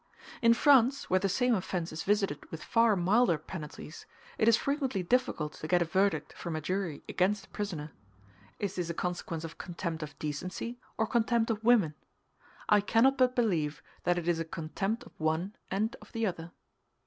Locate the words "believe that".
13.35-14.17